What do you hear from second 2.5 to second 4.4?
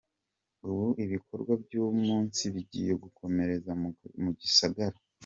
bigiye gukomereza mu ka